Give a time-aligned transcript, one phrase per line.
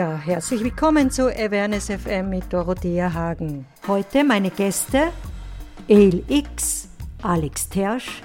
[0.00, 3.66] Ja, herzlich willkommen zu Awareness FM mit Dorothea Hagen.
[3.86, 5.12] Heute meine Gäste
[5.88, 6.88] El X,
[7.20, 8.22] Alex Tersch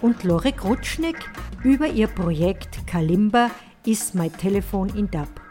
[0.00, 1.16] und Lore Krutschnik
[1.64, 3.50] über ihr Projekt Kalimba
[3.84, 5.47] ist my Telefon in Dub.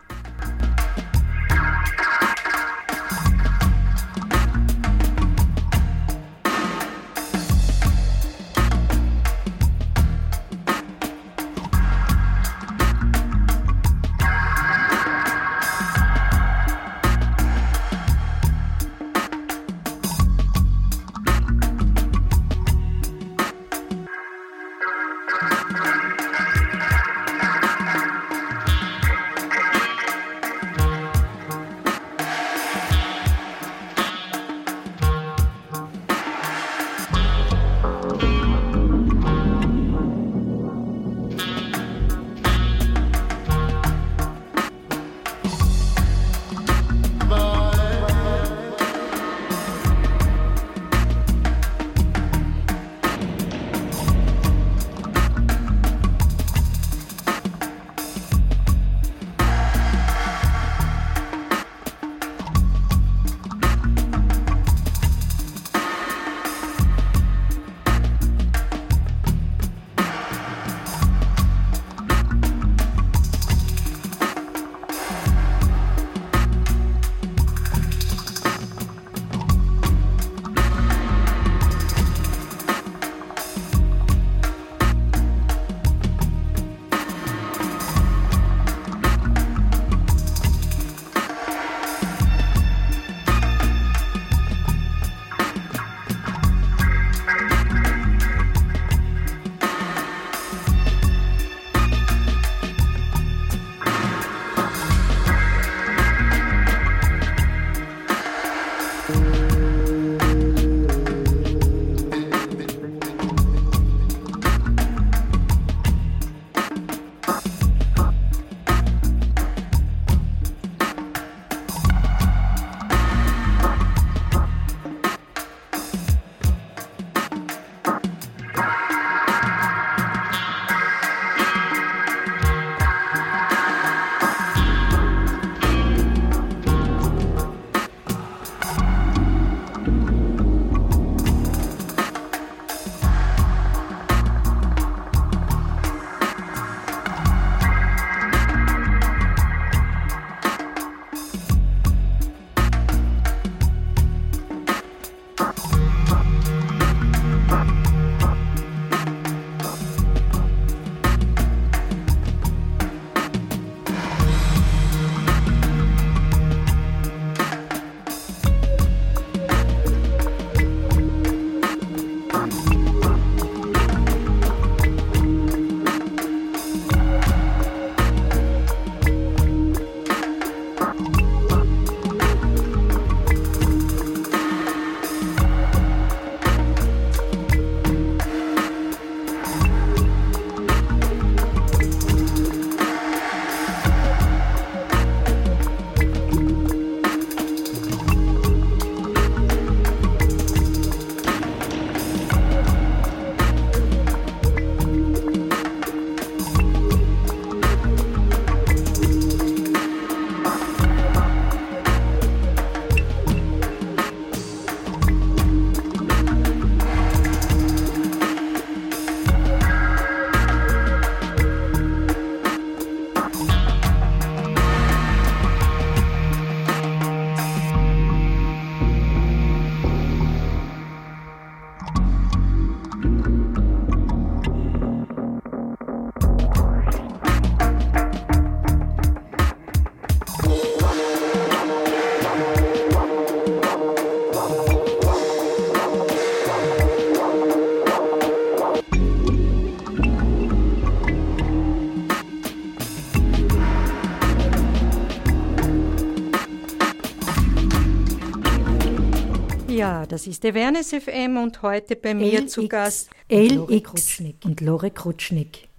[260.27, 265.69] Das ist Awareness FM und heute bei mir LX, zu Gast LX und Lore Krutschnik.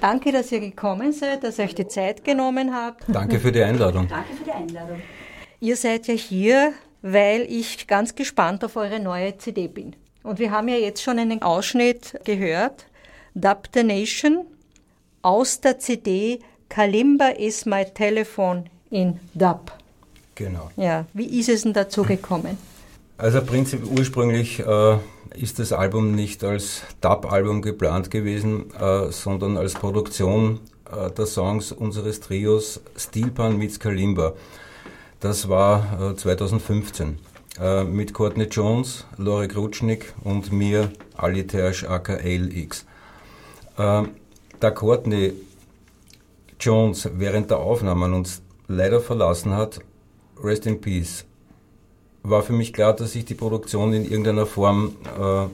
[0.00, 3.04] Danke, dass ihr gekommen seid, dass ihr euch die Zeit genommen habt.
[3.06, 4.08] Danke für die Einladung.
[4.08, 5.00] Danke für die Einladung.
[5.60, 6.72] Ihr seid ja hier,
[7.02, 9.94] weil ich ganz gespannt auf eure neue CD bin.
[10.24, 12.86] Und wir haben ja jetzt schon einen Ausschnitt gehört.
[13.34, 14.46] Dub the Nation
[15.22, 19.70] aus der CD Kalimba is my telephone in Dub.
[20.34, 20.70] Genau.
[20.76, 22.58] Ja, wie ist es denn dazu gekommen?
[23.22, 24.98] Also Prinzip ursprünglich äh,
[25.36, 30.58] ist das Album nicht als Dub-Album geplant gewesen, äh, sondern als Produktion
[30.90, 34.32] äh, der Songs unseres Trios Steelpan meets Kalimba.
[35.20, 37.16] Das war 2015
[37.60, 42.86] äh, mit Courtney Jones, Lore Krutschnik und mir, Ali Tersch aka ALX.
[43.78, 44.02] Äh,
[44.58, 45.34] da Courtney
[46.58, 49.78] Jones während der Aufnahmen uns leider verlassen hat,
[50.42, 51.24] Rest in Peace,
[52.22, 55.46] war für mich klar, dass ich die Produktion in irgendeiner Form äh,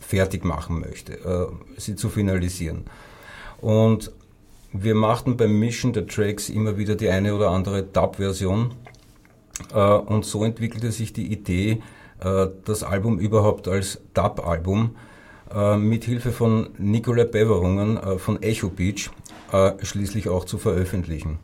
[0.00, 2.84] fertig machen möchte, äh, sie zu finalisieren.
[3.60, 4.12] Und
[4.72, 8.72] wir machten beim Mischen der Tracks immer wieder die eine oder andere Dub-Version.
[9.72, 11.82] Äh, und so entwickelte sich die Idee,
[12.20, 14.96] äh, das Album überhaupt als Dub-Album
[15.52, 19.10] äh, mit Hilfe von Nicola Beverungen äh, von Echo Beach
[19.52, 21.38] äh, schließlich auch zu veröffentlichen.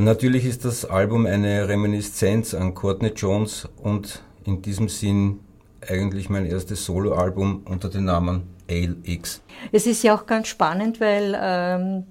[0.00, 5.40] Natürlich ist das Album eine Reminiszenz an Courtney Jones und in diesem Sinn
[5.86, 9.40] eigentlich mein erstes Soloalbum unter dem Namen Ale X.
[9.72, 12.04] Es ist ja auch ganz spannend, weil ähm,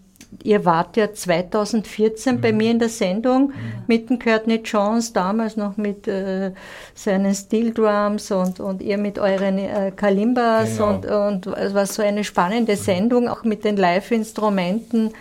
[0.44, 2.42] ihr wart ja 2014 mhm.
[2.42, 3.54] bei mir in der Sendung mhm.
[3.88, 6.52] mit dem Courtney Jones, damals noch mit äh,
[6.94, 10.96] seinen Steel Drums und, und ihr mit euren äh, Kalimbas genau.
[10.96, 12.78] und, und es war so eine spannende mhm.
[12.78, 15.12] Sendung, auch mit den Live-Instrumenten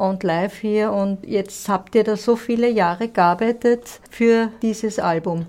[0.00, 0.92] und live hier.
[0.92, 5.46] Und jetzt habt ihr da so viele Jahre gearbeitet für dieses Album.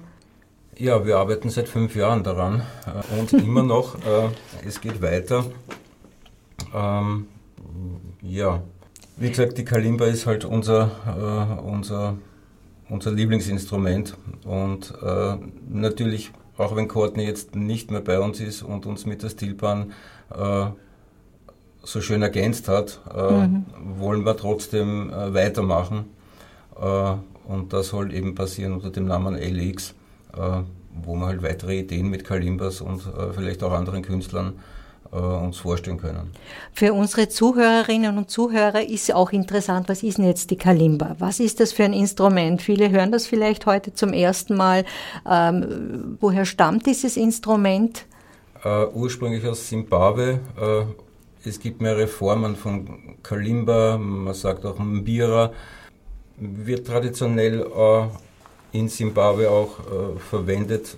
[0.77, 3.95] Ja, wir arbeiten seit fünf Jahren daran äh, und immer noch.
[4.05, 5.45] Äh, es geht weiter.
[6.73, 7.27] Ähm,
[8.21, 8.61] ja,
[9.17, 12.17] wie gesagt, die Kalimba ist halt unser, äh, unser,
[12.89, 14.93] unser Lieblingsinstrument und
[15.69, 19.93] natürlich, auch wenn Courtney jetzt nicht mehr bei uns ist und uns mit der Stilbahn
[21.83, 23.65] so schön ergänzt hat, äh, mhm.
[23.97, 26.05] wollen wir trotzdem äh, weitermachen.
[26.79, 27.13] Äh,
[27.47, 29.93] und das soll eben passieren unter dem Namen LX,
[31.03, 33.01] wo wir halt weitere Ideen mit Kalimbas und
[33.33, 34.53] vielleicht auch anderen Künstlern
[35.11, 36.31] uns vorstellen können.
[36.71, 41.17] Für unsere Zuhörerinnen und Zuhörer ist auch interessant, was ist denn jetzt die Kalimba?
[41.19, 42.61] Was ist das für ein Instrument?
[42.61, 44.85] Viele hören das vielleicht heute zum ersten Mal.
[45.29, 48.05] Ähm, woher stammt dieses Instrument?
[48.63, 50.85] Uh, ursprünglich aus Simbabwe uh,
[51.45, 55.51] es gibt mehrere Formen von Kalimba, man sagt auch Mbira,
[56.37, 60.97] wird traditionell äh, in Simbabwe auch äh, verwendet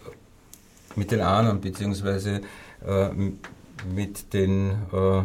[0.95, 2.41] mit den Ahnen beziehungsweise
[2.85, 3.09] äh,
[3.93, 5.23] mit den äh,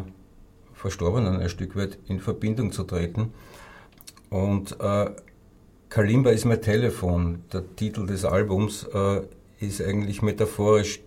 [0.75, 3.33] Verstorbenen ein Stück weit in Verbindung zu treten.
[4.31, 5.11] Und äh,
[5.89, 7.43] Kalimba ist mein Telefon.
[7.53, 9.23] Der Titel des Albums äh,
[9.61, 11.01] ist eigentlich metaphorisch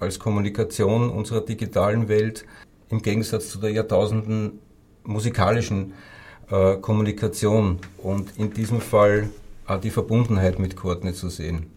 [0.00, 2.44] als Kommunikation unserer digitalen Welt
[2.88, 4.60] im Gegensatz zu der Jahrtausenden
[5.04, 5.94] musikalischen
[6.50, 9.30] äh, Kommunikation und in diesem Fall
[9.66, 11.70] auch die Verbundenheit mit Courtney zu sehen.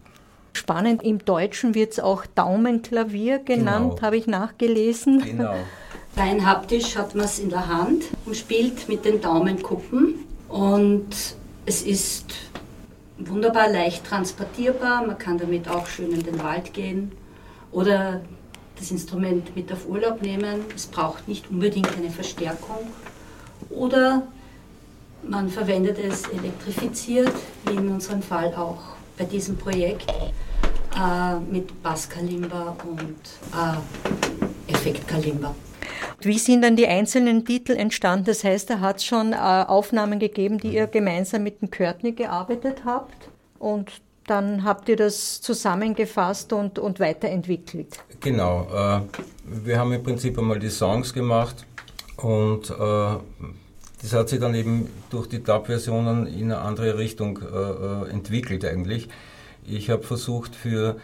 [0.52, 4.02] Spannend, im Deutschen wird es auch Daumenklavier genannt, genau.
[4.02, 5.22] habe ich nachgelesen.
[5.22, 5.54] Genau.
[6.16, 10.16] Rein haptisch hat man es in der Hand und spielt mit den Daumenkuppen
[10.48, 11.06] und
[11.66, 12.34] es ist
[13.16, 17.12] wunderbar leicht transportierbar, man kann damit auch schön in den Wald gehen
[17.70, 18.22] oder
[18.80, 20.64] das Instrument mit auf Urlaub nehmen.
[20.74, 22.88] Es braucht nicht unbedingt eine Verstärkung.
[23.68, 24.26] Oder
[25.22, 27.32] man verwendet es elektrifiziert,
[27.66, 30.10] wie in unserem Fall auch bei diesem Projekt,
[30.96, 33.16] äh, mit Basskalimba und
[33.54, 35.54] äh, Effektkalimba.
[36.22, 38.26] Wie sind dann die einzelnen Titel entstanden?
[38.26, 42.12] Das heißt, da hat es schon äh, Aufnahmen gegeben, die ihr gemeinsam mit dem Courtney
[42.12, 43.90] gearbeitet habt und
[44.26, 48.02] dann habt ihr das zusammengefasst und, und weiterentwickelt.
[48.20, 48.68] Genau.
[48.72, 49.00] Äh,
[49.44, 51.66] wir haben im Prinzip einmal die Songs gemacht
[52.16, 52.74] und äh,
[54.02, 58.64] das hat sich dann eben durch die Dub-Versionen in eine andere Richtung äh, äh entwickelt
[58.64, 59.08] eigentlich.
[59.66, 60.96] Ich habe versucht für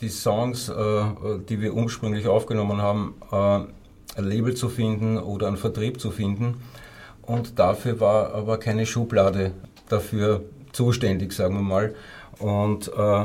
[0.00, 1.04] die Songs, äh,
[1.48, 6.62] die wir ursprünglich aufgenommen haben, äh, ein Label zu finden oder einen Vertrieb zu finden.
[7.22, 9.52] Und dafür war aber keine Schublade
[9.88, 11.94] dafür zuständig, sagen wir mal.
[12.40, 13.24] Und äh,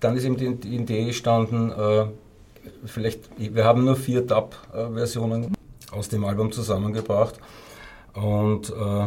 [0.00, 2.06] dann ist eben die, die Idee gestanden, äh,
[2.84, 5.54] vielleicht, wir haben nur vier Dub-Versionen
[5.92, 7.38] aus dem Album zusammengebracht.
[8.14, 9.06] Und äh,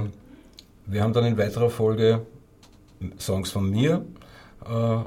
[0.85, 2.21] wir haben dann in weiterer Folge
[3.19, 4.05] Songs von mir
[4.65, 5.03] äh, äh,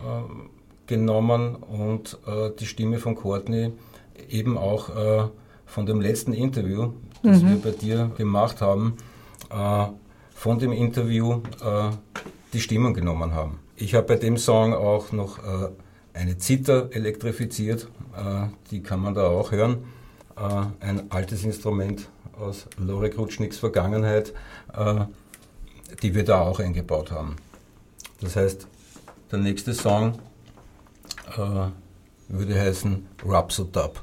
[0.87, 3.73] genommen und äh, die Stimme von Courtney
[4.29, 5.31] eben auch
[5.65, 7.49] von dem letzten Interview, das mhm.
[7.49, 8.97] wir bei dir gemacht haben,
[10.35, 11.41] von dem Interview
[12.53, 13.60] die Stimmung genommen haben.
[13.81, 15.71] Ich habe bei dem Song auch noch äh,
[16.13, 19.85] eine Zither elektrifiziert, äh, die kann man da auch hören.
[20.37, 24.35] Äh, ein altes Instrument aus Lore Krutschniks Vergangenheit,
[24.75, 25.07] äh,
[26.03, 27.37] die wir da auch eingebaut haben.
[28.21, 28.69] Das heißt,
[29.33, 30.19] der nächste Song
[31.39, 31.69] äh,
[32.29, 34.03] würde heißen Rhapsodub.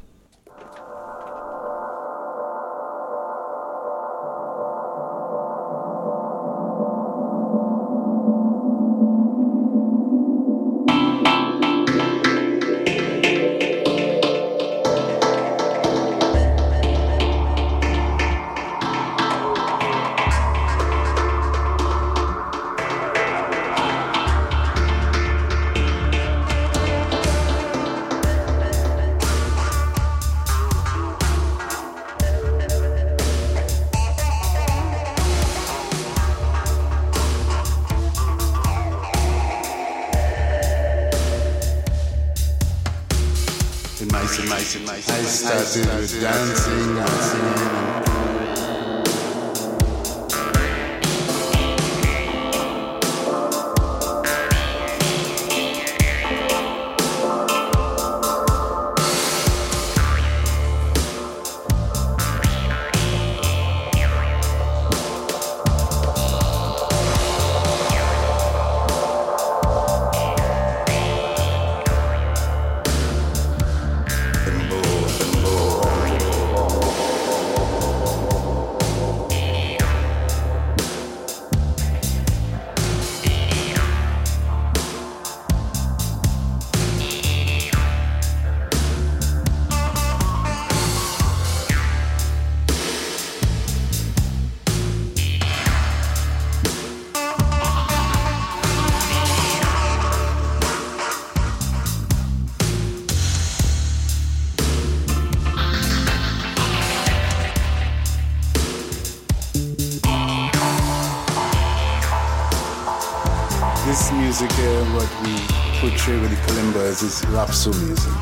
[116.98, 117.04] guys.
[117.04, 118.14] It's Rapsu music.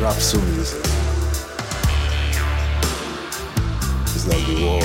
[0.00, 0.84] Rapsu music.
[4.14, 4.82] It's like the war.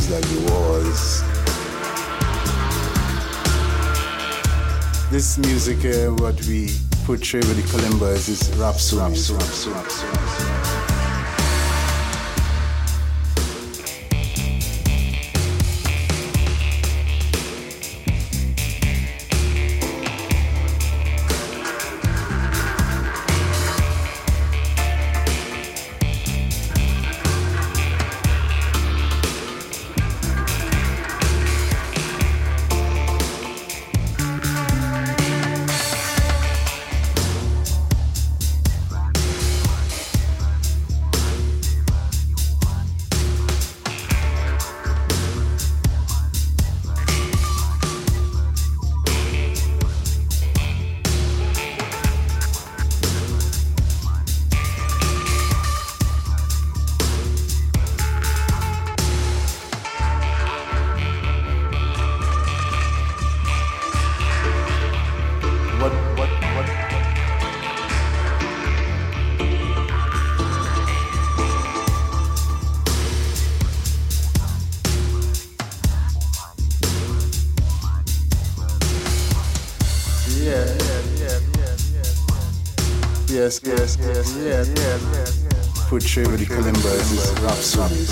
[0.07, 1.23] Issues like the wars.
[5.11, 6.71] This music, uh, what we
[7.05, 8.75] portray with the Columbus is rap.
[8.93, 10.36] Rap, rap, rap, rap, rap.
[84.01, 85.89] yes, yes, yes, yes.
[85.89, 86.89] Put Trevor Columbo,
[87.43, 88.07] Rhapsody.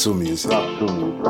[0.00, 0.50] su music.
[0.50, 1.20] Love su music.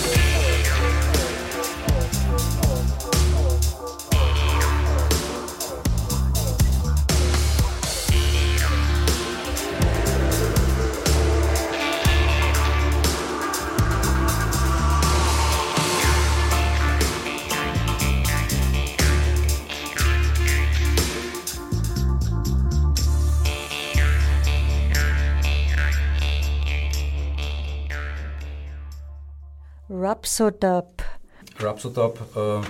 [30.21, 31.03] Rhapsodub.
[31.59, 32.61] Rhapsodub äh,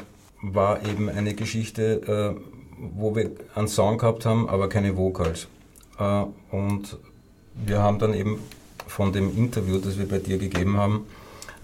[0.41, 2.41] war eben eine Geschichte, äh,
[2.77, 5.47] wo wir einen Song gehabt haben, aber keine Vocals.
[5.99, 6.97] Äh, und
[7.53, 8.39] wir haben dann eben
[8.87, 11.05] von dem Interview, das wir bei dir gegeben haben,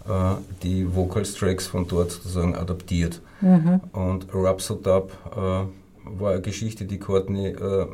[0.09, 3.21] äh, die Vocals-Tracks von dort sozusagen adaptiert.
[3.39, 3.79] Mhm.
[3.93, 7.87] Und Rhapsodub äh, war eine Geschichte, die Courtney äh,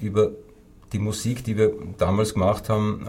[0.00, 0.32] über
[0.92, 3.04] die Musik, die wir damals gemacht haben,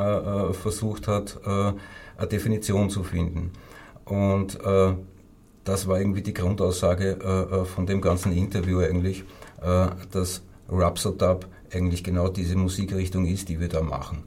[0.52, 3.52] versucht hat, eine Definition zu finden.
[4.10, 4.94] Und äh,
[5.64, 9.24] das war irgendwie die Grundaussage äh, äh, von dem ganzen Interview eigentlich,
[9.62, 14.24] äh, dass Rhapsodub eigentlich genau diese Musikrichtung ist, die wir da machen.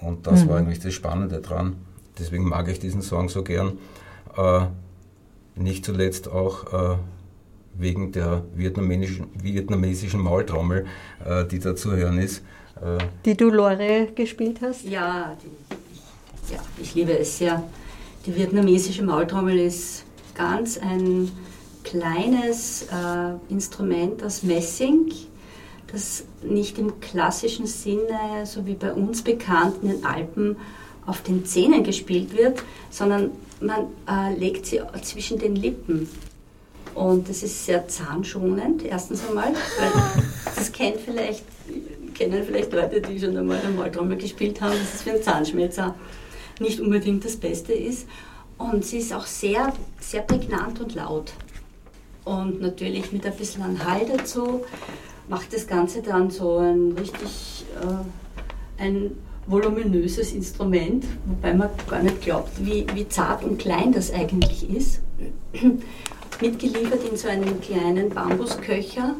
[0.00, 0.48] Und das mhm.
[0.48, 1.76] war eigentlich das Spannende dran.
[2.18, 3.78] Deswegen mag ich diesen Song so gern.
[4.36, 4.66] Äh,
[5.54, 6.96] nicht zuletzt auch äh,
[7.74, 10.86] wegen der vietnamesischen, vietnamesischen Maultrommel,
[11.50, 12.42] die da zu hören ist.
[13.26, 14.84] die du Lore gespielt hast?
[14.84, 17.62] Ja, die, ja ich liebe es sehr.
[18.26, 20.02] Die vietnamesische Maultrommel ist
[20.34, 21.30] ganz ein
[21.84, 25.12] kleines äh, Instrument aus Messing,
[25.92, 30.56] das nicht im klassischen Sinne, so wie bei uns bekannt in den Alpen,
[31.06, 36.08] auf den Zähnen gespielt wird, sondern man äh, legt sie zwischen den Lippen.
[36.96, 39.92] Und das ist sehr zahnschonend, erstens einmal, weil
[40.56, 41.44] das kennt vielleicht,
[42.14, 45.94] kennen vielleicht Leute, die schon einmal eine Maultrommel gespielt haben, das ist für einen Zahnschmelzer
[46.60, 48.06] nicht unbedingt das Beste ist.
[48.58, 51.32] Und sie ist auch sehr, sehr prägnant und laut.
[52.24, 54.64] Und natürlich mit ein bisschen an Hall dazu
[55.28, 59.12] macht das Ganze dann so ein richtig äh, ein
[59.46, 65.02] voluminöses Instrument, wobei man gar nicht glaubt, wie, wie zart und klein das eigentlich ist.
[66.40, 69.14] Mitgeliefert in so einem kleinen Bambusköcher,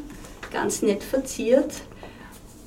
[0.51, 1.73] ganz nett verziert,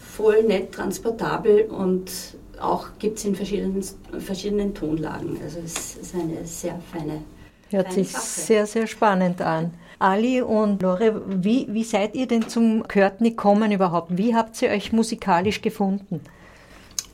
[0.01, 2.11] voll nett transportabel und
[2.61, 3.83] auch gibt es in verschiedenen,
[4.19, 5.39] verschiedenen Tonlagen.
[5.43, 7.23] Also es ist eine sehr feine.
[7.71, 8.25] Hört feine sich Sache.
[8.25, 9.73] sehr, sehr spannend an.
[9.99, 14.17] Ali und Lore, wie, wie seid ihr denn zum Courtney kommen überhaupt?
[14.17, 16.21] Wie habt ihr euch musikalisch gefunden?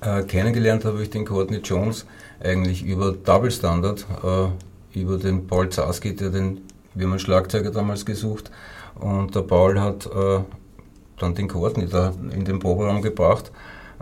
[0.01, 2.07] Äh, kennengelernt habe ich den Courtney Jones
[2.41, 6.61] eigentlich über Double Standard, äh, über den Paul Zaski, der den,
[6.95, 8.51] wir haben einen Schlagzeuger damals gesucht
[8.95, 10.41] und der Paul hat äh,
[11.19, 13.51] dann den Courtney da in den Proberaum gebracht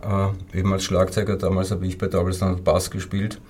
[0.04, 3.40] äh, eben als Schlagzeuger, damals habe ich bei Double Standard Bass gespielt.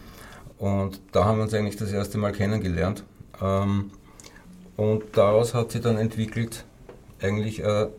[0.58, 3.04] Und da haben wir uns eigentlich das erste Mal kennengelernt.
[3.42, 3.90] Ähm,
[4.76, 6.64] und daraus hat sich dann entwickelt
[7.20, 7.90] eigentlich eine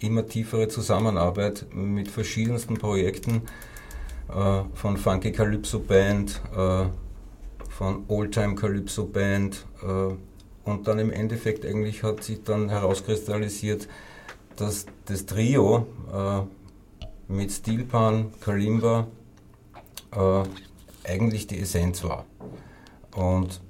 [0.00, 3.42] immer tiefere Zusammenarbeit mit verschiedensten Projekten
[4.28, 6.84] äh, von Funky Calypso Band, äh,
[7.70, 10.14] von Oldtime Calypso Band äh,
[10.68, 13.88] und dann im Endeffekt eigentlich hat sich dann herauskristallisiert,
[14.56, 16.42] dass das Trio äh,
[17.28, 19.06] mit Steelpan, Kalimba
[20.12, 20.42] äh,
[21.04, 22.24] eigentlich die Essenz war.
[23.14, 23.60] Und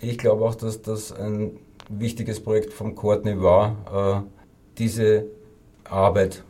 [0.00, 1.52] ich glaube auch, dass das ein
[1.88, 4.38] wichtiges Projekt vom Courtney war, äh,
[4.78, 5.26] diese
[5.84, 6.42] Arbeit,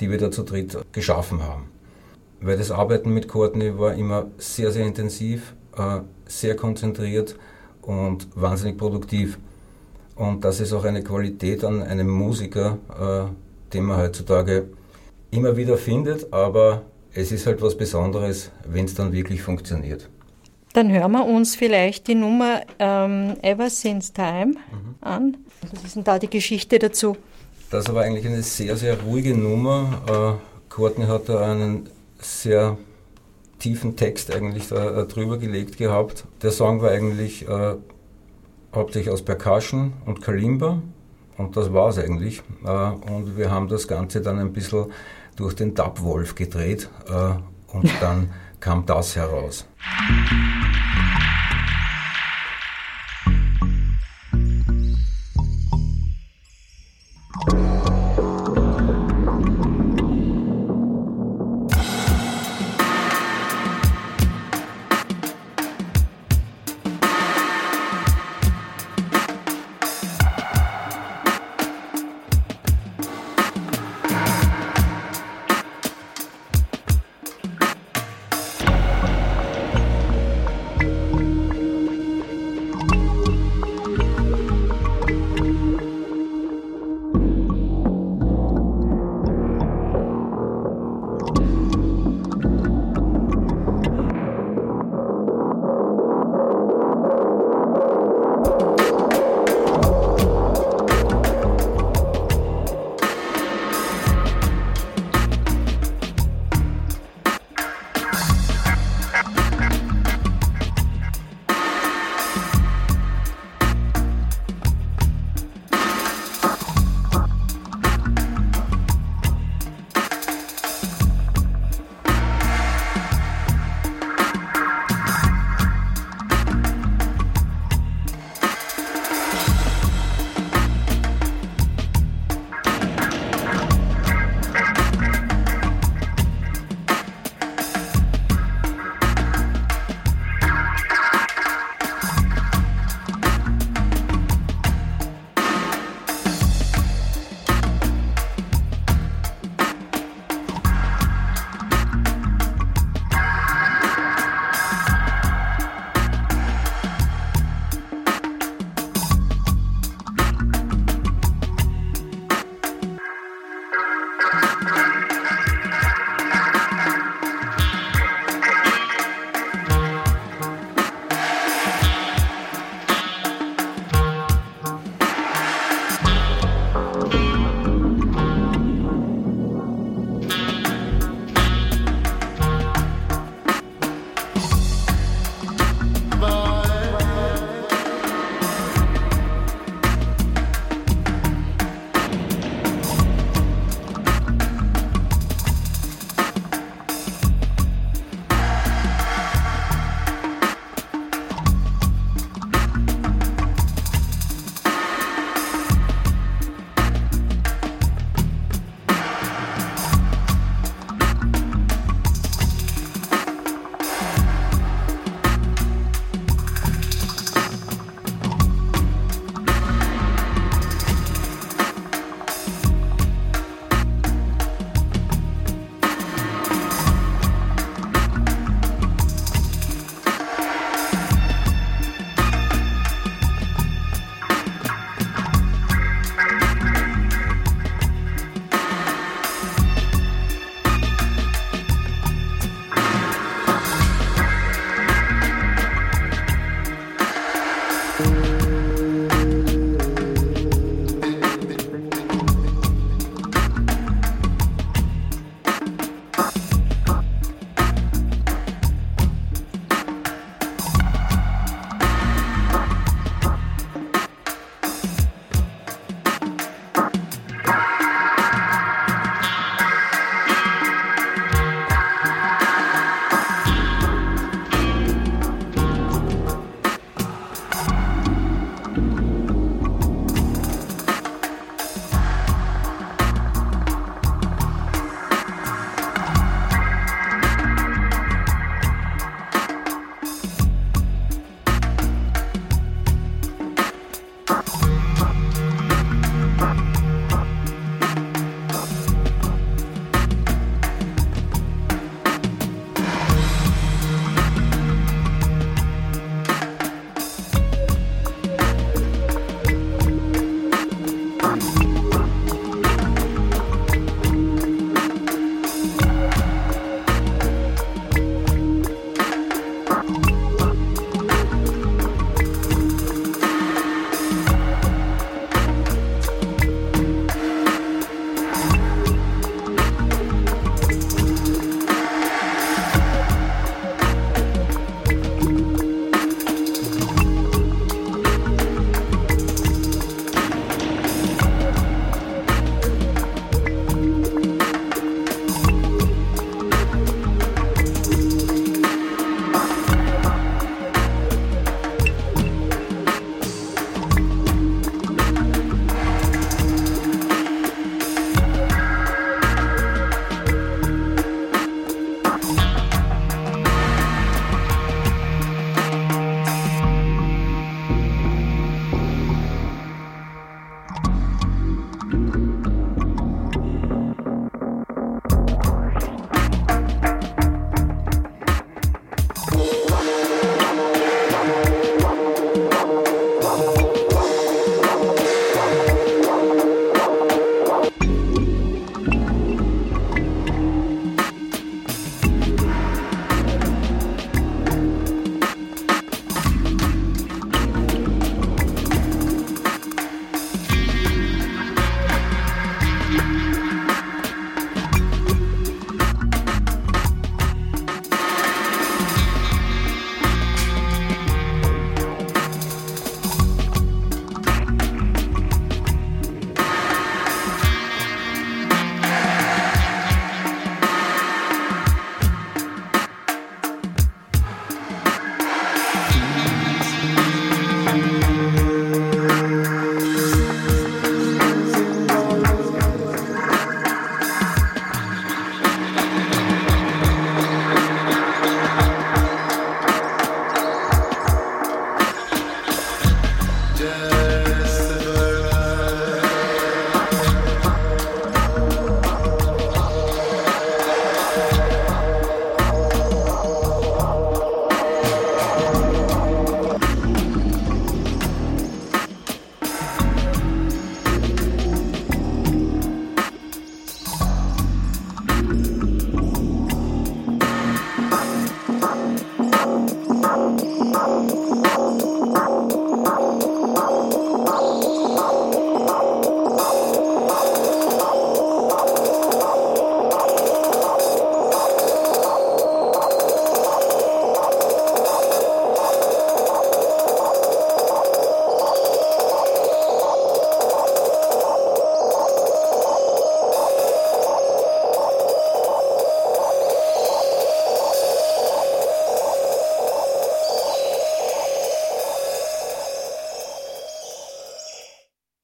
[0.00, 1.68] die wir da zu dritt geschaffen haben.
[2.40, 7.36] Weil das Arbeiten mit Courtney war immer sehr, sehr intensiv, äh, sehr konzentriert
[7.82, 9.38] und wahnsinnig produktiv.
[10.16, 14.66] Und das ist auch eine Qualität an einem Musiker, äh, den man heutzutage
[15.30, 16.82] immer wieder findet, aber
[17.14, 20.08] es ist halt was Besonderes, wenn es dann wirklich funktioniert.
[20.74, 24.94] Dann hören wir uns vielleicht die Nummer ähm, Ever Since Time mhm.
[25.00, 25.36] an.
[25.72, 27.16] Was ist denn da die Geschichte dazu?
[27.70, 30.38] Das war eigentlich eine sehr, sehr ruhige Nummer.
[30.38, 32.76] Äh, Courtney hat da einen sehr
[33.58, 36.24] tiefen Text eigentlich da, äh, drüber gelegt gehabt.
[36.42, 37.74] Der Song war eigentlich äh,
[38.74, 40.82] hauptsächlich aus Percussion und Kalimba
[41.38, 42.42] und das war es eigentlich.
[42.64, 44.86] Äh, und wir haben das Ganze dann ein bisschen
[45.36, 47.34] durch den Dubwolf gedreht äh,
[47.74, 49.66] und dann kam das heraus.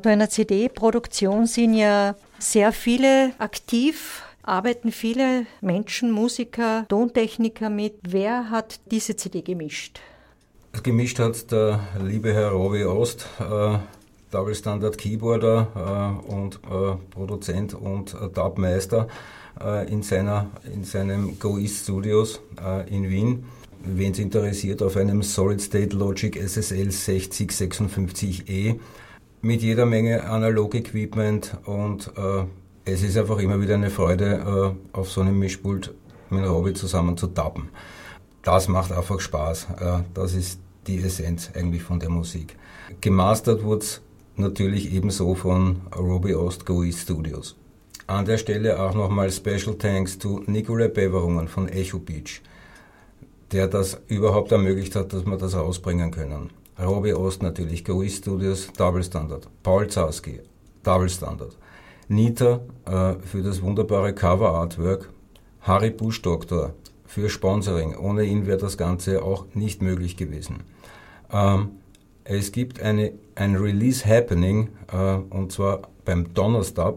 [0.02, 7.94] Bei einer CD-Produktion sind ja sehr viele aktiv, arbeiten viele Menschen, Musiker, Tontechniker mit.
[8.08, 10.00] Wer hat diese CD gemischt?
[10.82, 13.78] Gemischt hat der liebe Herr Robbie Ost, äh,
[14.32, 19.06] Double Standard Keyboarder äh, und äh, Produzent und äh, Dubmeister
[19.60, 23.44] äh, in, seiner, in seinem Go East Studios äh, in Wien.
[23.84, 28.80] Wen es interessiert, auf einem Solid State Logic SSL 6056E
[29.42, 32.44] mit jeder Menge Analog-Equipment und äh,
[32.84, 35.92] es ist einfach immer wieder eine Freude, äh, auf so einem Mischpult
[36.30, 37.68] mit Robbie zusammen zu tappen.
[38.42, 39.66] Das macht einfach Spaß.
[39.80, 42.56] Äh, das ist die Essenz eigentlich von der Musik.
[43.00, 44.00] Gemastert wurde es
[44.36, 47.56] natürlich ebenso von Robbie Ost GUI Studios.
[48.06, 52.42] An der Stelle auch nochmal Special Thanks zu Nikolai Beverungen von Echo Beach,
[53.50, 56.50] der das überhaupt ermöglicht hat, dass wir das rausbringen können.
[56.82, 59.48] Robbie Ost natürlich, GUI Studios, Double Standard.
[59.62, 60.40] Paul Zarski,
[60.82, 61.56] Double Standard.
[62.08, 65.08] Nita äh, für das wunderbare Cover Artwork.
[65.62, 66.74] Harry Busch Doktor
[67.06, 67.96] für Sponsoring.
[67.96, 70.64] Ohne ihn wäre das Ganze auch nicht möglich gewesen.
[71.32, 71.70] Ähm,
[72.24, 76.96] es gibt eine, ein Release Happening äh, und zwar beim Donnerstag.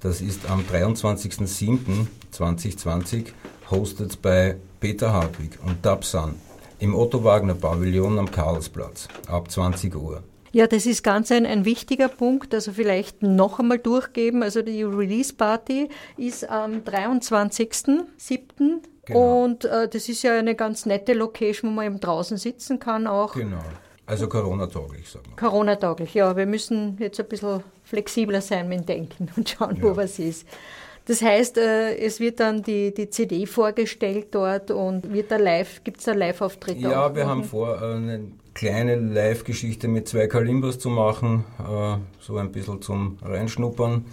[0.00, 3.26] Das ist am 23.07.2020,
[3.70, 6.34] hostet bei Peter Hartwig und Dubsan
[6.78, 10.22] im Otto Wagner Pavillon am Karlsplatz ab 20 Uhr.
[10.52, 12.54] Ja, das ist ganz ein, ein wichtiger Punkt.
[12.54, 14.44] Also vielleicht noch einmal durchgeben.
[14.44, 18.04] Also die Release Party ist am 23.07.
[19.06, 19.44] Genau.
[19.44, 23.08] Und äh, das ist ja eine ganz nette Location, wo man eben draußen sitzen kann
[23.08, 23.34] auch.
[23.34, 23.62] Genau.
[24.06, 25.36] Also Corona-tauglich, sagen wir.
[25.36, 26.36] Corona-tauglich, ja.
[26.36, 29.96] Wir müssen jetzt ein bisschen flexibler sein mit dem Denken und schauen, wo ja.
[29.96, 30.46] was ist.
[31.06, 35.84] Das heißt, äh, es wird dann die, die CD vorgestellt dort und wird da live,
[35.84, 36.80] gibt es da Live-Auftritte?
[36.80, 38.20] Ja, wir haben vor, eine
[38.54, 44.06] kleine Live-Geschichte mit zwei Kalimbers zu machen, äh, so ein bisschen zum Reinschnuppern.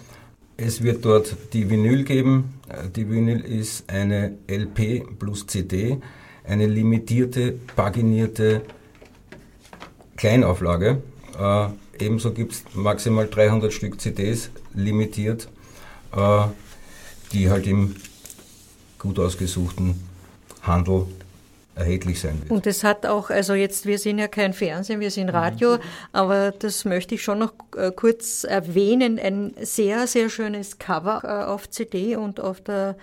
[0.58, 2.60] Es wird dort die Vinyl geben.
[2.68, 5.96] Äh, die Vinyl ist eine LP plus CD,
[6.44, 8.62] eine limitierte, paginierte
[10.16, 10.98] Kleinauflage.
[11.98, 15.48] ebenso gibt es maximal 300 Stück CDs, limitiert
[17.32, 17.96] die halt im
[18.98, 20.00] gut ausgesuchten
[20.62, 21.06] Handel
[21.74, 22.50] erhältlich sein wird.
[22.50, 25.80] Und es hat auch, also jetzt, wir sind ja kein Fernsehen, wir sind Radio, mhm.
[26.12, 29.18] aber das möchte ich schon noch äh, kurz erwähnen.
[29.18, 32.96] Ein sehr, sehr schönes Cover äh, auf CD und auf der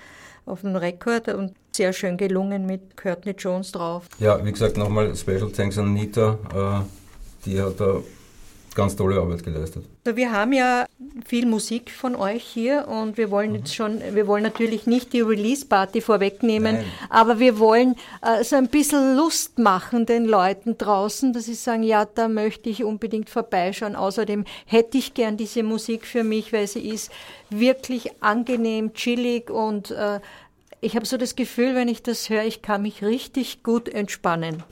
[0.46, 4.06] auf dem Rekord und sehr schön gelungen mit Courtney Jones drauf.
[4.18, 8.02] Ja, wie gesagt, nochmal Special Thanks an Nita, äh, die hat da
[8.80, 9.84] ganz tolle Arbeit geleistet.
[10.06, 10.86] Also wir haben ja
[11.26, 15.22] viel Musik von euch hier und wir wollen jetzt schon, wir wollen natürlich nicht die
[15.22, 16.86] Release-Party vorwegnehmen, Nein.
[17.10, 21.84] aber wir wollen äh, so ein bisschen Lust machen den Leuten draußen, dass sie sagen,
[21.84, 23.96] ja, da möchte ich unbedingt vorbeischauen.
[23.96, 27.12] Außerdem hätte ich gern diese Musik für mich, weil sie ist
[27.50, 30.20] wirklich angenehm, chillig und äh,
[30.82, 34.63] ich habe so das Gefühl, wenn ich das höre, ich kann mich richtig gut entspannen.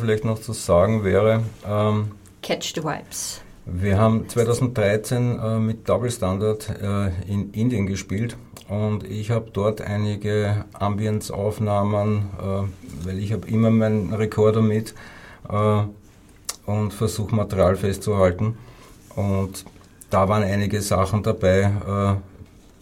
[0.00, 3.42] Vielleicht noch zu sagen wäre, ähm, Catch the Vibes.
[3.66, 8.36] wir haben 2013 äh, mit Double Standard äh, in Indien gespielt
[8.68, 14.94] und ich habe dort einige Ambience-Aufnahmen, äh, weil ich habe immer meinen Rekorder mit
[15.48, 15.82] äh,
[16.66, 18.56] und versuche Material festzuhalten
[19.14, 19.64] und
[20.10, 22.14] da waren einige Sachen dabei, äh,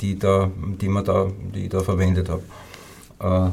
[0.01, 0.51] die, da,
[0.81, 3.53] die, man da, die ich da verwendet habe.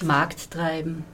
[0.00, 1.04] Äh, Markt treiben.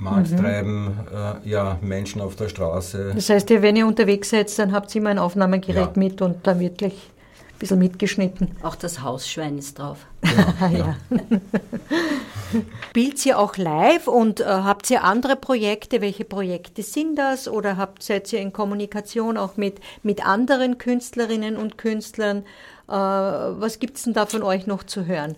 [0.00, 3.12] Markt treiben, äh, ja, Menschen auf der Straße.
[3.14, 5.92] Das heißt, ihr, wenn ihr unterwegs seid, dann habt ihr immer ein Aufnahmegerät Ja.
[5.94, 8.56] mit und dann wird gleich ein bisschen mitgeschnitten.
[8.62, 10.06] Auch das Hausschwein ist drauf.
[10.22, 10.96] Genau, ja.
[12.90, 16.00] Spielt ihr auch live und äh, habt ihr andere Projekte?
[16.00, 17.46] Welche Projekte sind das?
[17.48, 22.38] Oder habt, seid ihr in Kommunikation auch mit, mit anderen Künstlerinnen und Künstlern?
[22.88, 25.36] Äh, was gibt es denn da von euch noch zu hören?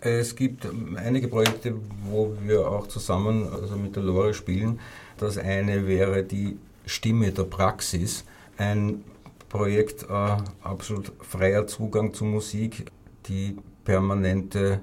[0.00, 0.66] Es gibt
[0.96, 1.74] einige Projekte,
[2.04, 4.78] wo wir auch zusammen also mit der Lore spielen.
[5.18, 8.24] Das eine wäre die Stimme der Praxis,
[8.58, 9.02] ein
[9.48, 12.86] Projekt äh, absolut freier Zugang zu Musik,
[13.26, 14.80] die permanente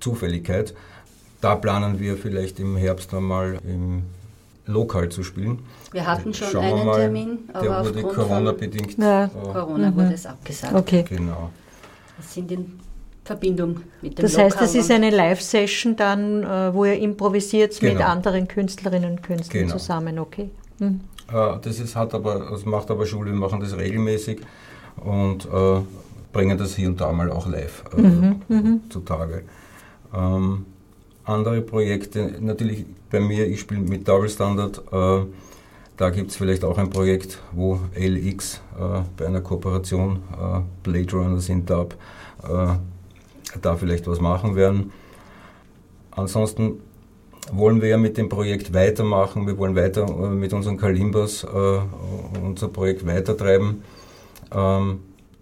[0.00, 0.74] Zufälligkeit.
[1.40, 4.02] Da planen wir vielleicht im Herbst einmal im
[4.66, 5.60] Lokal zu spielen.
[5.90, 7.00] Wir hatten schon Schauen wir einen mal.
[7.00, 8.98] Termin, aber Der wurde aufgrund Corona-bedingt.
[8.98, 9.24] Ja.
[9.24, 10.74] äh, Corona wurde es abgesagt.
[10.74, 11.04] Okay.
[11.08, 11.50] Genau.
[12.16, 12.78] Wir sind in
[13.24, 16.98] Verbindung mit dem Das heißt, Lokal das ist und- eine Live-Session dann, äh, wo ihr
[16.98, 18.04] improvisiert mit Genau.
[18.06, 19.76] anderen Künstlerinnen und Künstlern Genau.
[19.78, 20.50] zusammen, okay?
[20.78, 21.00] Hm.
[21.32, 24.40] Äh, Das ist, hat aber, das macht aber Schule, wir machen das regelmäßig
[24.96, 25.80] und äh,
[26.32, 29.42] bringen das hier und da mal auch live äh, mhm, zutage.
[30.14, 30.66] Ähm,
[31.24, 35.20] andere Projekte, natürlich bei mir, ich spiele mit Double Standard, äh,
[35.96, 41.12] da gibt es vielleicht auch ein Projekt, wo LX äh, bei einer Kooperation äh, Blade
[41.12, 41.94] Runner sind Dub
[42.42, 42.74] äh,
[43.60, 44.92] da vielleicht was machen werden.
[46.10, 46.80] Ansonsten
[47.50, 49.46] wollen wir ja mit dem Projekt weitermachen.
[49.46, 53.82] Wir wollen weiter äh, mit unseren Kalimbas äh, unser Projekt weitertreiben.
[54.54, 55.00] Ähm,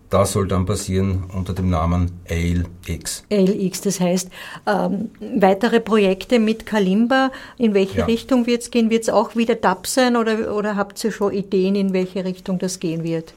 [0.08, 3.24] das soll dann passieren unter dem Namen ALX.
[3.30, 4.28] ALX, das heißt,
[4.66, 8.04] ähm, weitere Projekte mit Kalimba, in welche ja.
[8.06, 8.90] Richtung wird es gehen?
[8.90, 12.58] Wird es auch wieder DAP sein oder, oder habt ihr schon Ideen, in welche Richtung
[12.58, 13.34] das gehen wird?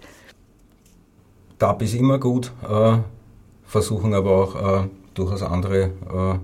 [1.59, 2.97] DAP ist immer gut, äh,
[3.74, 6.36] versuchen aber auch äh, durchaus andere äh,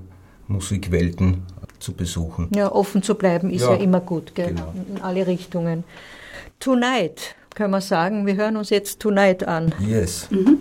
[0.47, 1.43] Musikwelten
[1.77, 2.49] zu besuchen.
[2.55, 4.47] Ja, offen zu bleiben ist ja, ja immer gut, gell?
[4.47, 4.73] Genau.
[4.89, 5.83] in alle Richtungen.
[6.59, 9.71] Tonight, können wir sagen, wir hören uns jetzt Tonight an.
[9.79, 10.27] Yes.
[10.31, 10.57] Mhm.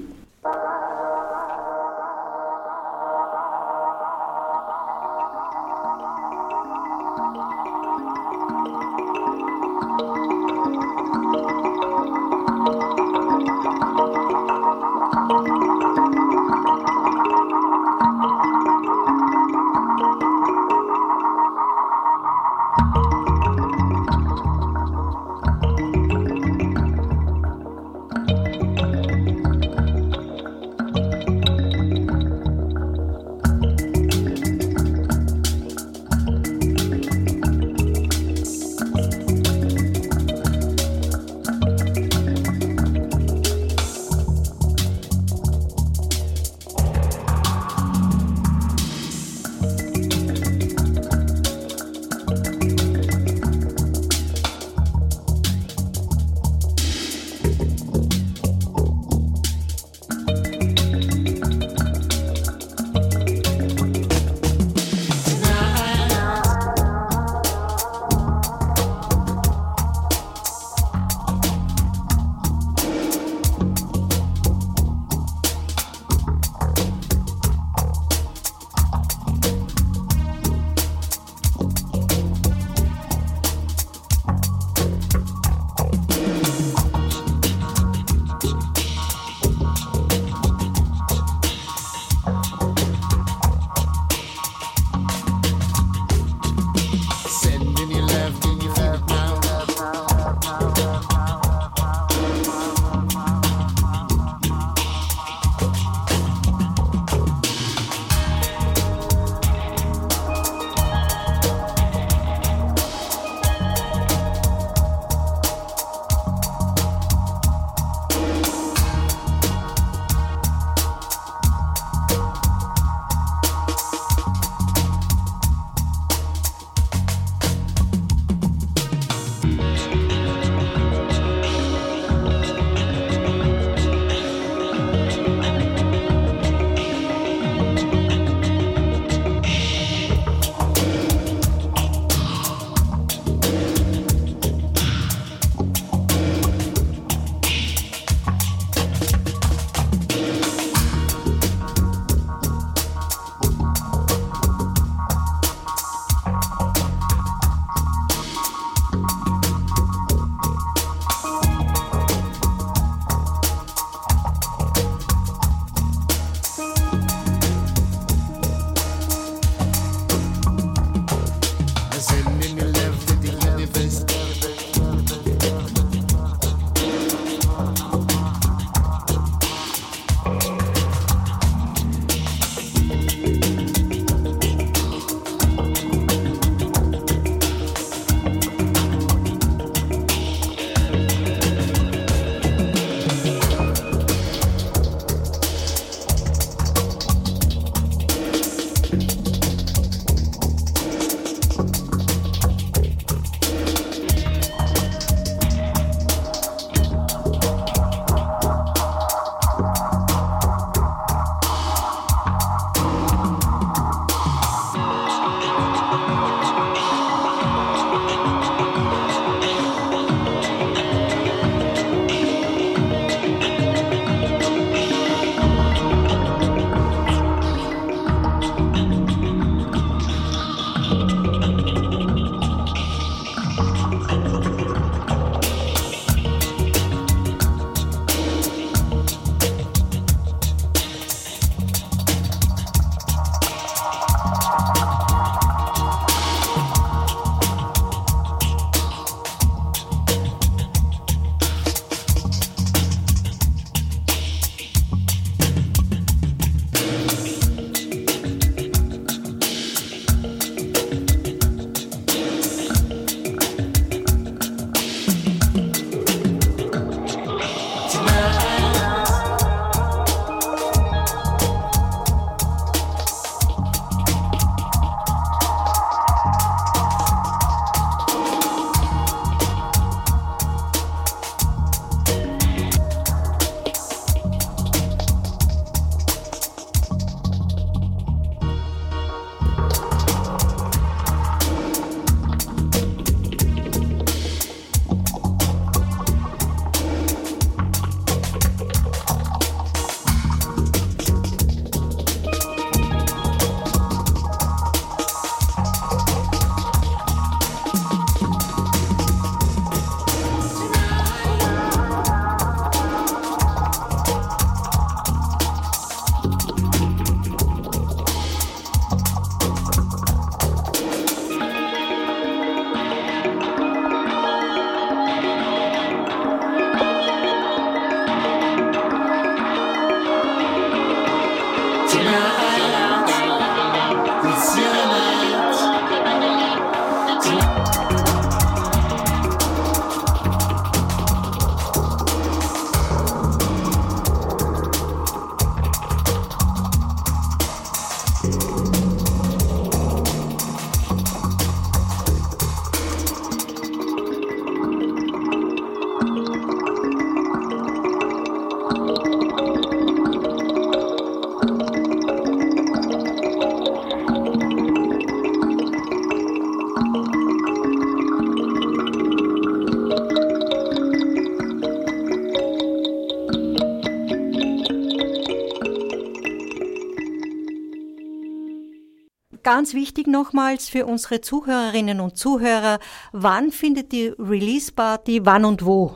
[379.51, 382.81] Ganz wichtig nochmals für unsere Zuhörerinnen und Zuhörer,
[383.13, 385.95] wann findet die Release Party, wann und wo?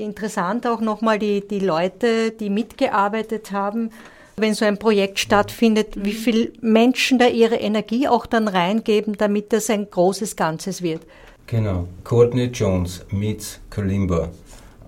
[0.00, 3.90] Interessant auch nochmal die, die Leute, die mitgearbeitet haben,
[4.36, 9.52] wenn so ein Projekt stattfindet, wie viele Menschen da ihre Energie auch dann reingeben, damit
[9.52, 11.02] das ein großes Ganzes wird.
[11.46, 11.86] Genau.
[12.04, 14.30] Courtney Jones meets Kalimba.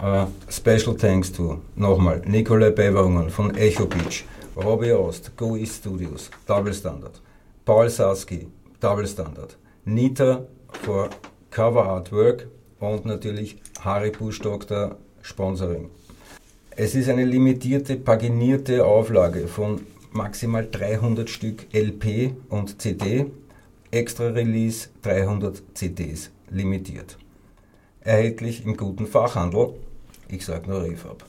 [0.01, 4.25] Uh, special thanks to, nochmal, Nikolai Beverungen von Echo Beach,
[4.57, 7.21] Robbie Ost, Go East Studios, Double Standard,
[7.65, 8.49] Paul Saski,
[8.81, 10.45] Double Standard, Nita
[10.83, 11.09] for
[11.51, 12.49] Cover Artwork
[12.83, 14.13] und natürlich Harry
[14.43, 15.89] Doktor Sponsoring.
[16.75, 23.27] Es ist eine limitierte, paginierte Auflage von maximal 300 Stück LP und CD,
[23.91, 27.19] Extra Release 300 CDs, limitiert.
[28.01, 29.75] Erhältlich im guten Fachhandel,
[30.29, 31.25] ich sage nur Refab.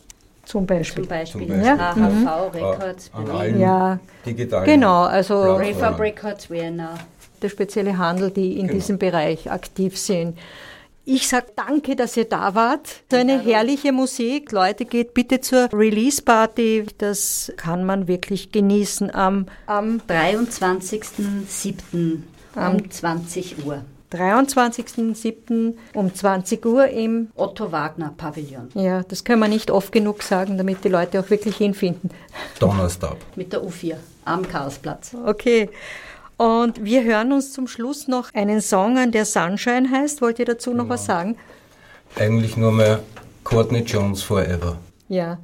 [0.46, 1.04] Zum Beispiel.
[1.04, 1.66] Zum Beispiel Zum Beispiel.
[1.66, 1.96] Ja.
[1.96, 5.56] HHV Records An Berlin, allen Ja, digitalen genau, also.
[5.56, 6.96] Refab Records Vienna.
[7.42, 8.74] der spezielle Handel, die in Genau.
[8.74, 10.38] diesem Bereich aktiv sind.
[11.06, 12.88] Ich sage danke, dass ihr da wart.
[13.12, 14.54] So eine herrliche Musik.
[14.54, 16.86] Leute, geht bitte zur Release-Party.
[16.98, 22.20] Das kann man wirklich genießen am, am 23.07.
[22.56, 23.84] um 20 Uhr.
[24.14, 25.74] 23.07.
[25.94, 30.58] um 20 Uhr im, Otto Wagner Pavillon ja, das können wir nicht oft genug sagen,
[30.58, 32.12] damit die Leute auch wirklich hinfinden.
[32.60, 33.18] Donnerstag.
[33.36, 35.16] mit der U4 am Karlsplatz.
[35.26, 35.70] Okay.
[36.38, 40.22] Und wir hören uns zum Schluss noch einen Song an, der Sunshine heißt.
[40.22, 41.38] Wollt ihr dazu noch was sagen?
[42.16, 43.00] Eigentlich nur mehr
[43.44, 44.78] Courtney Jones Forever.
[45.10, 45.38] Ja,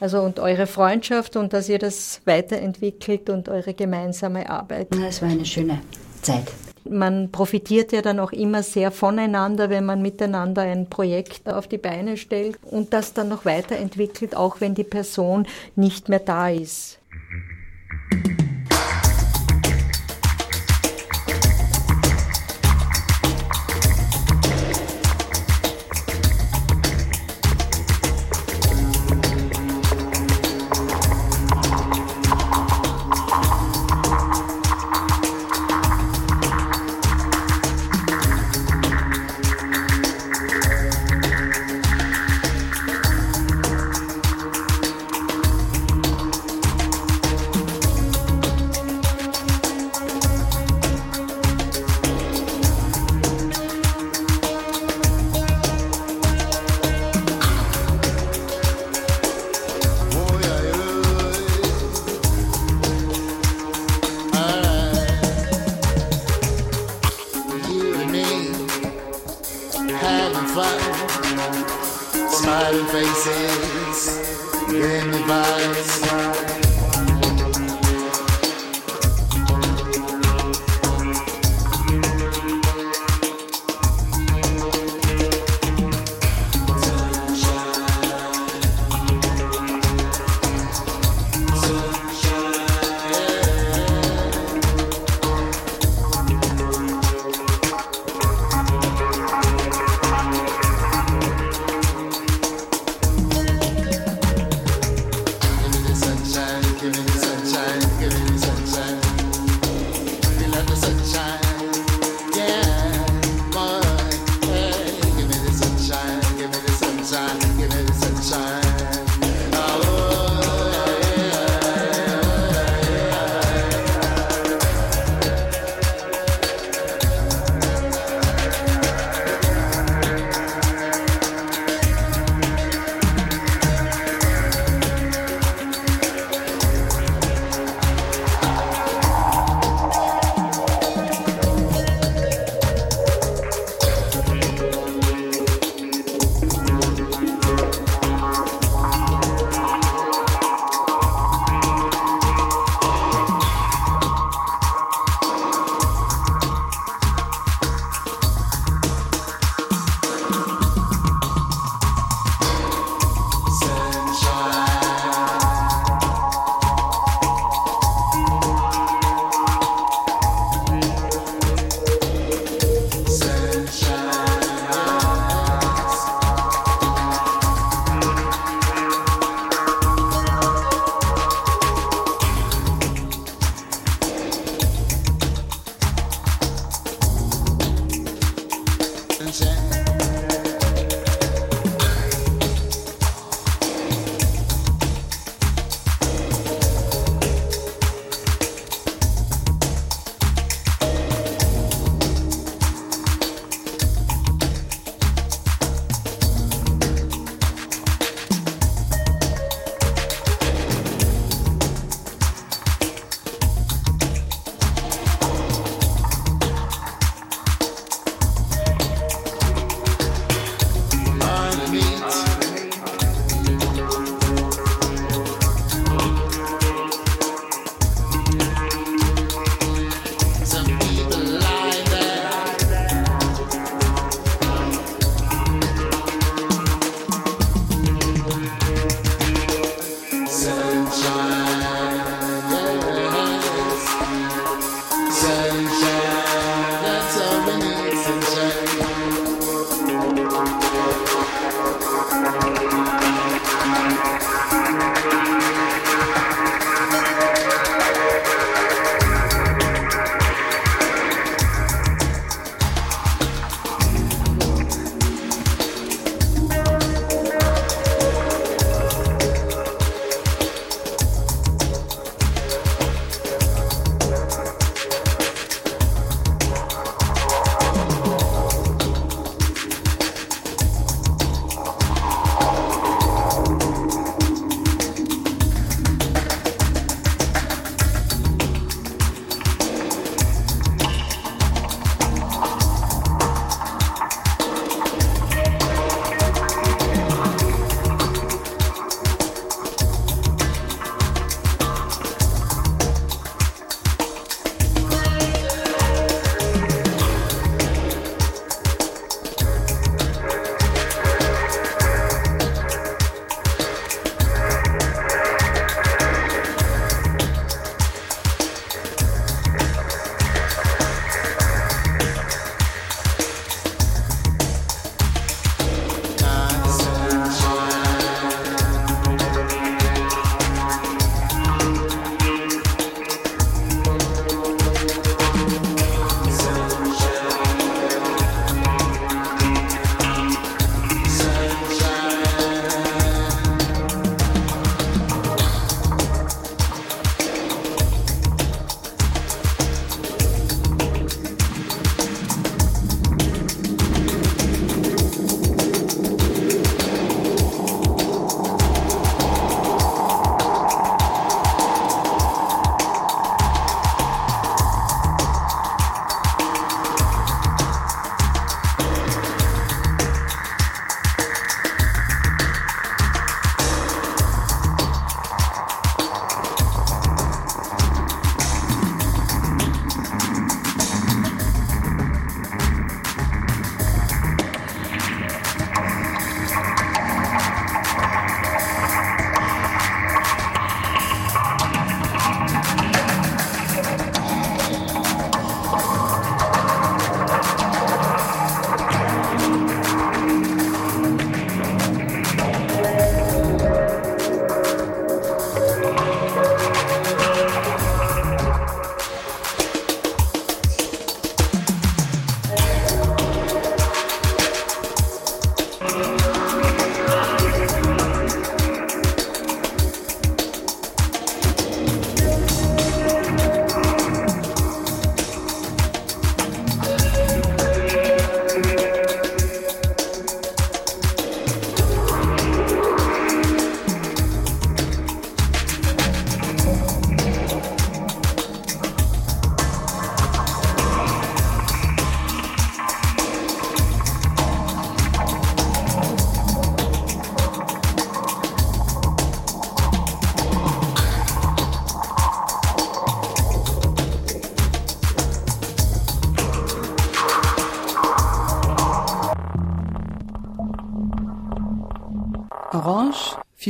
[0.00, 4.88] also und eure Freundschaft und dass ihr das weiterentwickelt und eure gemeinsame Arbeit.
[4.96, 5.80] Na, Es war eine schöne
[6.22, 6.52] Zeit.
[6.88, 11.78] Man profitiert ja dann auch immer sehr voneinander, wenn man miteinander ein Projekt auf die
[11.78, 16.98] Beine stellt und das dann noch weiterentwickelt, auch wenn die Person nicht mehr da ist.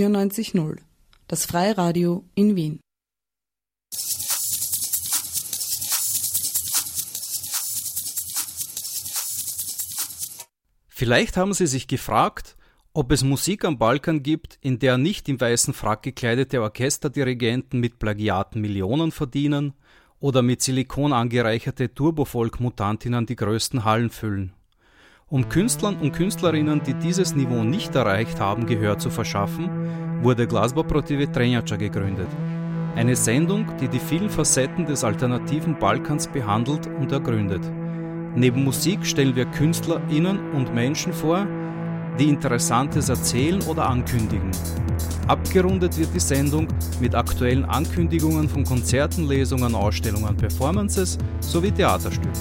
[0.03, 0.79] 94.0,
[1.29, 2.81] das Freiradio in Wien.
[10.89, 12.57] Vielleicht haben Sie sich gefragt,
[12.93, 17.99] ob es Musik am Balkan gibt, in der nicht im weißen Frack gekleidete Orchesterdirigenten mit
[17.99, 19.75] Plagiaten Millionen verdienen
[20.19, 24.53] oder mit Silikon angereicherte Turbofolk-Mutantinnen die größten Hallen füllen.
[25.33, 29.71] Um Künstlern und Künstlerinnen, die dieses Niveau nicht erreicht haben, Gehör zu verschaffen,
[30.21, 32.29] wurde Glasba Protive Trenjača gegründet.
[32.97, 37.63] Eine Sendung, die die vielen Facetten des alternativen Balkans behandelt und ergründet.
[38.35, 41.47] Neben Musik stellen wir KünstlerInnen und Menschen vor,
[42.19, 44.51] die Interessantes erzählen oder ankündigen.
[45.29, 46.69] Abgerundet wird die Sendung
[47.01, 52.33] mit aktuellen Ankündigungen von Konzerten, Lesungen, Ausstellungen, Performances sowie Theaterstücken.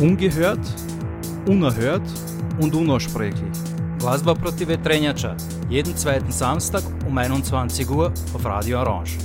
[0.00, 0.60] Ungehört
[1.46, 2.02] unerhört
[2.60, 3.58] und unaussprechlich.
[3.98, 5.36] Glasba protive Trenjača,
[5.68, 9.18] jeden zweiten Samstag um 21 Uhr auf Radio Orange.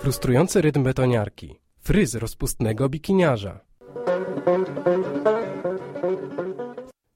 [0.00, 1.60] Frustrujący rytm betoniarki.
[1.80, 3.60] Fryz rozpustnego bikiniarza.